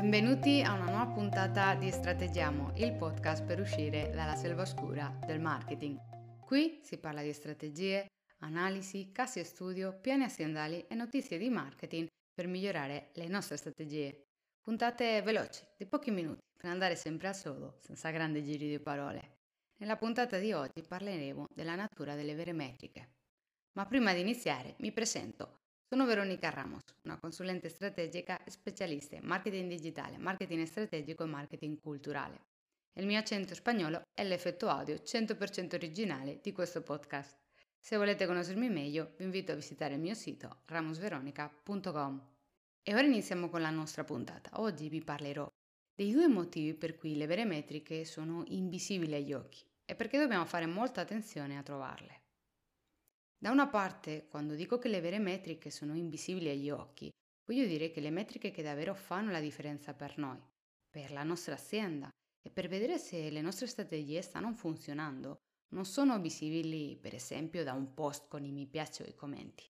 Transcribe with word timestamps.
Benvenuti 0.00 0.62
a 0.62 0.72
una 0.72 0.86
nuova 0.86 1.12
puntata 1.12 1.74
di 1.74 1.90
Strategiamo, 1.90 2.72
il 2.76 2.94
podcast 2.94 3.44
per 3.44 3.60
uscire 3.60 4.08
dalla 4.14 4.34
selva 4.34 4.62
oscura 4.62 5.14
del 5.26 5.40
marketing. 5.40 6.00
Qui 6.40 6.80
si 6.82 6.96
parla 6.96 7.20
di 7.20 7.34
strategie, 7.34 8.06
analisi, 8.38 9.12
casi 9.12 9.40
e 9.40 9.44
studio, 9.44 9.92
piani 10.00 10.24
aziendali 10.24 10.86
e 10.88 10.94
notizie 10.94 11.36
di 11.36 11.50
marketing 11.50 12.06
per 12.32 12.46
migliorare 12.46 13.10
le 13.12 13.28
nostre 13.28 13.58
strategie. 13.58 14.24
Puntate 14.62 15.20
veloci, 15.20 15.62
di 15.76 15.84
pochi 15.84 16.10
minuti, 16.10 16.40
per 16.56 16.70
andare 16.70 16.96
sempre 16.96 17.28
al 17.28 17.36
sodo, 17.36 17.76
senza 17.80 18.08
grandi 18.08 18.42
giri 18.42 18.70
di 18.70 18.80
parole. 18.80 19.40
Nella 19.80 19.96
puntata 19.96 20.38
di 20.38 20.54
oggi 20.54 20.80
parleremo 20.80 21.44
della 21.54 21.74
natura 21.74 22.14
delle 22.14 22.34
vere 22.34 22.54
metriche. 22.54 23.10
Ma 23.72 23.84
prima 23.84 24.14
di 24.14 24.20
iniziare 24.20 24.76
mi 24.78 24.92
presento. 24.92 25.59
Sono 25.92 26.06
Veronica 26.06 26.50
Ramos, 26.50 26.84
una 27.02 27.18
consulente 27.18 27.68
strategica 27.68 28.40
specialista 28.46 29.16
in 29.16 29.24
marketing 29.24 29.68
digitale, 29.68 30.18
marketing 30.18 30.64
strategico 30.64 31.24
e 31.24 31.26
marketing 31.26 31.80
culturale. 31.80 32.44
Il 32.92 33.06
mio 33.06 33.18
accento 33.18 33.56
spagnolo 33.56 34.02
è 34.14 34.22
l'effetto 34.22 34.68
audio 34.68 34.94
100% 34.94 35.74
originale 35.74 36.38
di 36.40 36.52
questo 36.52 36.80
podcast. 36.82 37.36
Se 37.80 37.96
volete 37.96 38.24
conoscermi 38.24 38.70
meglio, 38.70 39.14
vi 39.16 39.24
invito 39.24 39.50
a 39.50 39.56
visitare 39.56 39.94
il 39.94 40.00
mio 40.00 40.14
sito 40.14 40.60
ramosveronica.com. 40.66 42.22
E 42.84 42.94
ora 42.94 43.02
iniziamo 43.02 43.48
con 43.48 43.60
la 43.60 43.70
nostra 43.70 44.04
puntata. 44.04 44.60
Oggi 44.60 44.88
vi 44.88 45.02
parlerò 45.02 45.52
dei 45.92 46.12
due 46.12 46.28
motivi 46.28 46.72
per 46.74 46.96
cui 46.96 47.16
le 47.16 47.26
vere 47.26 47.44
metriche 47.44 48.04
sono 48.04 48.44
invisibili 48.46 49.16
agli 49.16 49.32
occhi 49.32 49.64
e 49.84 49.96
perché 49.96 50.18
dobbiamo 50.18 50.44
fare 50.44 50.66
molta 50.66 51.00
attenzione 51.00 51.58
a 51.58 51.64
trovarle. 51.64 52.29
Da 53.42 53.50
una 53.50 53.68
parte, 53.68 54.26
quando 54.28 54.54
dico 54.54 54.78
che 54.78 54.88
le 54.88 55.00
vere 55.00 55.18
metriche 55.18 55.70
sono 55.70 55.96
invisibili 55.96 56.50
agli 56.50 56.68
occhi, 56.68 57.08
voglio 57.46 57.66
dire 57.66 57.90
che 57.90 58.00
le 58.00 58.10
metriche 58.10 58.50
che 58.50 58.62
davvero 58.62 58.94
fanno 58.94 59.30
la 59.30 59.40
differenza 59.40 59.94
per 59.94 60.18
noi, 60.18 60.38
per 60.90 61.10
la 61.10 61.22
nostra 61.22 61.54
azienda 61.54 62.10
e 62.42 62.50
per 62.50 62.68
vedere 62.68 62.98
se 62.98 63.30
le 63.30 63.40
nostre 63.40 63.66
strategie 63.66 64.20
stanno 64.20 64.52
funzionando, 64.52 65.38
non 65.68 65.86
sono 65.86 66.20
visibili 66.20 66.98
per 66.98 67.14
esempio 67.14 67.64
da 67.64 67.72
un 67.72 67.94
post 67.94 68.28
con 68.28 68.44
i 68.44 68.52
mi 68.52 68.66
piace 68.66 69.04
o 69.04 69.06
i 69.06 69.14
commenti. 69.14 69.64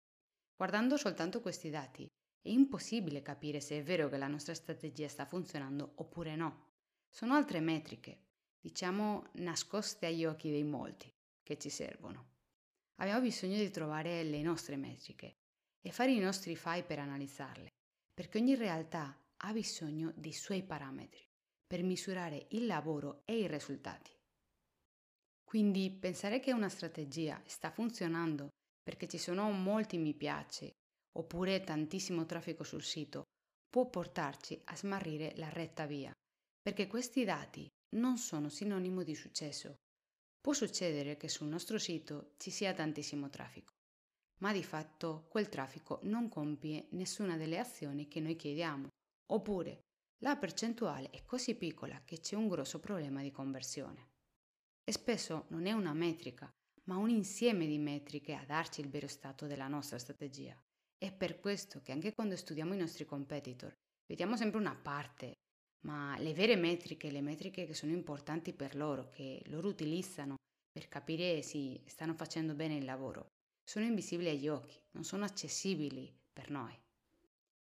Guardando 0.55 0.95
soltanto 0.95 1.41
questi 1.41 1.69
dati 1.69 2.07
è 2.41 2.49
impossibile 2.49 3.21
capire 3.21 3.59
se 3.59 3.79
è 3.79 3.83
vero 3.83 4.07
che 4.07 4.15
la 4.15 4.29
nostra 4.29 4.53
strategia 4.53 5.09
sta 5.09 5.25
funzionando 5.25 5.91
oppure 5.95 6.37
no. 6.37 6.69
Sono 7.09 7.33
altre 7.33 7.59
metriche, 7.59 8.27
diciamo 8.61 9.27
nascoste 9.33 10.05
agli 10.05 10.23
occhi 10.23 10.51
dei 10.51 10.63
molti, 10.63 11.11
che 11.43 11.57
ci 11.57 11.69
servono. 11.69 12.35
Abbiamo 12.99 13.21
bisogno 13.21 13.57
di 13.57 13.69
trovare 13.69 14.23
le 14.23 14.41
nostre 14.41 14.75
metriche 14.75 15.35
e 15.81 15.91
fare 15.91 16.11
i 16.11 16.19
nostri 16.19 16.55
file 16.55 16.83
per 16.83 16.99
analizzarle, 16.99 17.69
perché 18.13 18.39
ogni 18.39 18.55
realtà 18.55 19.15
ha 19.37 19.53
bisogno 19.53 20.11
dei 20.15 20.33
suoi 20.33 20.63
parametri 20.63 21.23
per 21.65 21.83
misurare 21.83 22.47
il 22.51 22.65
lavoro 22.65 23.21
e 23.25 23.39
i 23.39 23.47
risultati. 23.47 24.11
Quindi 25.43 25.91
pensare 25.91 26.39
che 26.39 26.51
una 26.51 26.69
strategia 26.69 27.41
sta 27.45 27.69
funzionando 27.69 28.49
perché 28.81 29.07
ci 29.07 29.17
sono 29.17 29.51
molti 29.51 29.97
mi 29.97 30.13
piace 30.13 30.71
oppure 31.17 31.63
tantissimo 31.63 32.25
traffico 32.25 32.63
sul 32.63 32.83
sito 32.83 33.23
può 33.69 33.89
portarci 33.89 34.59
a 34.65 34.75
smarrire 34.75 35.33
la 35.35 35.49
retta 35.49 35.85
via, 35.85 36.11
perché 36.61 36.87
questi 36.87 37.23
dati 37.23 37.67
non 37.95 38.17
sono 38.17 38.49
sinonimo 38.49 39.03
di 39.03 39.13
successo 39.13 39.75
Può 40.47 40.55
succedere 40.55 41.17
che 41.17 41.27
sul 41.27 41.49
nostro 41.49 41.77
sito 41.77 42.31
ci 42.37 42.51
sia 42.51 42.73
tantissimo 42.73 43.29
traffico, 43.29 43.73
ma 44.37 44.53
di 44.53 44.63
fatto 44.63 45.25
quel 45.27 45.49
traffico 45.49 45.99
non 46.03 46.29
compie 46.29 46.87
nessuna 46.91 47.35
delle 47.35 47.59
azioni 47.59 48.07
che 48.07 48.21
noi 48.21 48.37
chiediamo, 48.37 48.87
oppure 49.33 49.81
la 50.19 50.37
percentuale 50.37 51.09
è 51.09 51.25
così 51.25 51.53
piccola 51.55 52.01
che 52.05 52.21
c'è 52.21 52.37
un 52.37 52.47
grosso 52.47 52.79
problema 52.79 53.21
di 53.21 53.29
conversione. 53.29 54.11
E 54.85 54.93
spesso 54.93 55.47
non 55.49 55.65
è 55.65 55.73
una 55.73 55.91
metrica, 55.91 56.49
ma 56.85 56.95
un 56.95 57.09
insieme 57.09 57.67
di 57.67 57.77
metriche 57.77 58.33
a 58.33 58.45
darci 58.45 58.79
il 58.79 58.87
vero 58.87 59.09
stato 59.09 59.47
della 59.47 59.67
nostra 59.67 59.99
strategia. 59.99 60.57
È 60.97 61.11
per 61.11 61.41
questo 61.41 61.81
che 61.81 61.91
anche 61.91 62.13
quando 62.13 62.37
studiamo 62.37 62.73
i 62.73 62.77
nostri 62.77 63.03
competitor, 63.03 63.73
vediamo 64.05 64.37
sempre 64.37 64.61
una 64.61 64.77
parte 64.77 65.39
ma 65.81 66.17
le 66.19 66.33
vere 66.33 66.55
metriche, 66.55 67.11
le 67.11 67.21
metriche 67.21 67.65
che 67.65 67.73
sono 67.73 67.91
importanti 67.91 68.53
per 68.53 68.75
loro, 68.75 69.09
che 69.09 69.41
loro 69.45 69.67
utilizzano 69.67 70.35
per 70.71 70.87
capire 70.87 71.41
se 71.41 71.81
stanno 71.85 72.13
facendo 72.13 72.53
bene 72.53 72.75
il 72.75 72.85
lavoro, 72.85 73.27
sono 73.63 73.85
invisibili 73.85 74.29
agli 74.29 74.47
occhi, 74.47 74.79
non 74.91 75.03
sono 75.03 75.25
accessibili 75.25 76.13
per 76.31 76.49
noi. 76.49 76.73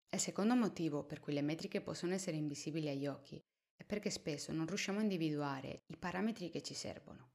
Il 0.10 0.20
secondo 0.20 0.56
motivo 0.56 1.04
per 1.04 1.20
cui 1.20 1.34
le 1.34 1.42
metriche 1.42 1.82
possono 1.82 2.14
essere 2.14 2.38
invisibili 2.38 2.90
agli 2.90 3.08
occhi 3.08 3.42
è 3.76 3.84
perché 3.84 4.10
spesso 4.10 4.54
non 4.54 4.66
riusciamo 4.66 5.00
a 5.00 5.02
individuare 5.02 5.82
i 5.88 5.98
parametri 5.98 6.50
che 6.50 6.62
ci 6.62 6.74
servono, 6.74 7.32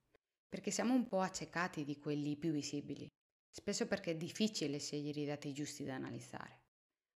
perché 0.49 0.71
siamo 0.71 0.95
un 0.95 1.07
po' 1.07 1.21
accecati 1.21 1.85
di 1.85 1.99
quelli 1.99 2.37
più 2.37 2.53
visibili, 2.53 3.07
spesso 3.51 3.87
perché 3.87 4.13
è 4.13 4.17
difficile 4.17 4.79
scegliere 4.79 5.21
i 5.21 5.27
dati 5.27 5.53
giusti 5.53 5.85
da 5.85 5.95
analizzare. 5.95 6.63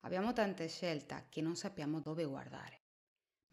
Abbiamo 0.01 0.33
tante 0.33 0.67
scelte 0.67 1.27
che 1.29 1.41
non 1.41 1.55
sappiamo 1.55 2.01
dove 2.01 2.25
guardare. 2.25 2.82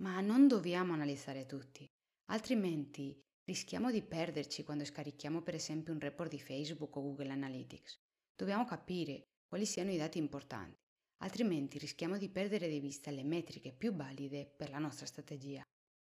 Ma 0.01 0.21
non 0.21 0.49
dobbiamo 0.49 0.95
analizzare 0.95 1.45
tutti, 1.45 1.87
altrimenti 2.31 3.21
rischiamo 3.45 3.91
di 3.91 4.03
perderci 4.03 4.63
quando 4.65 4.85
scarichiamo 4.85 5.43
per 5.43 5.55
esempio 5.55 5.93
un 5.93 6.01
report 6.01 6.31
di 6.31 6.41
Facebook 6.41 6.97
o 6.97 7.03
Google 7.03 7.31
Analytics. 7.31 7.99
Dobbiamo 8.35 8.65
capire 8.65 9.27
quali 9.47 9.67
siano 9.67 9.91
i 9.91 9.99
dati 9.99 10.17
importanti, 10.17 10.79
altrimenti 11.23 11.77
rischiamo 11.77 12.17
di 12.17 12.31
perdere 12.31 12.69
di 12.69 12.81
vista 12.81 13.11
le 13.11 13.25
metriche 13.25 13.73
più 13.73 13.93
valide 13.93 14.47
per 14.47 14.71
la 14.71 14.79
nostra 14.79 15.05
strategia. 15.05 15.63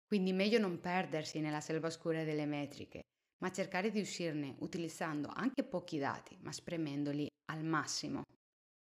Quindi 0.07 0.33
meglio 0.33 0.61
non 0.61 0.81
perdersi 0.81 1.41
nella 1.41 1.61
selva 1.61 1.89
oscura 1.89 2.22
delle 2.22 2.47
metriche, 2.47 3.01
ma 3.39 3.51
cercare 3.51 3.91
di 3.91 4.01
uscirne 4.01 4.55
utilizzando 4.61 5.28
anche 5.34 5.65
pochi 5.65 5.99
dati, 5.99 6.39
ma 6.43 6.53
spremendoli 6.53 7.27
al 7.51 7.65
massimo. 7.65 8.22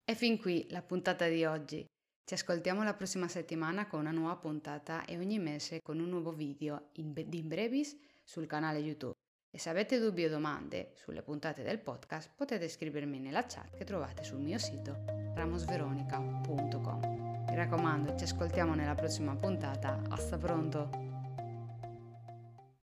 E 0.04 0.14
fin 0.14 0.38
qui 0.38 0.66
la 0.70 0.82
puntata 0.82 1.26
di 1.26 1.44
oggi. 1.44 1.84
Ci 2.26 2.32
ascoltiamo 2.32 2.82
la 2.82 2.94
prossima 2.94 3.28
settimana 3.28 3.86
con 3.86 4.00
una 4.00 4.10
nuova 4.10 4.36
puntata 4.36 5.04
e 5.04 5.18
ogni 5.18 5.38
mese 5.38 5.82
con 5.82 6.00
un 6.00 6.08
nuovo 6.08 6.32
video 6.32 6.88
in, 6.92 7.12
di 7.12 7.42
brevis 7.42 7.94
sul 8.24 8.46
canale 8.46 8.78
YouTube. 8.78 9.12
E 9.50 9.58
se 9.58 9.68
avete 9.68 9.98
dubbi 9.98 10.24
o 10.24 10.30
domande 10.30 10.92
sulle 10.94 11.20
puntate 11.20 11.62
del 11.62 11.80
podcast 11.80 12.30
potete 12.34 12.70
scrivermi 12.70 13.18
nella 13.18 13.44
chat 13.44 13.76
che 13.76 13.84
trovate 13.84 14.24
sul 14.24 14.40
mio 14.40 14.56
sito 14.56 15.04
ramosveronica.com. 15.34 17.44
Mi 17.46 17.54
raccomando, 17.54 18.16
ci 18.16 18.24
ascoltiamo 18.24 18.74
nella 18.74 18.94
prossima 18.94 19.36
puntata. 19.36 20.00
Hasta 20.08 20.38
pronto! 20.38 21.13